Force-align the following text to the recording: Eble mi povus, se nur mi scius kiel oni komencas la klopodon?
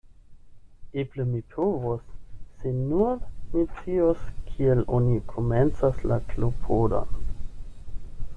Eble 1.01 1.25
mi 1.33 1.41
povus, 1.55 1.99
se 2.61 2.71
nur 2.79 3.13
mi 3.53 3.67
scius 3.75 4.25
kiel 4.49 4.83
oni 5.01 5.21
komencas 5.35 6.03
la 6.13 6.19
klopodon? 6.33 7.15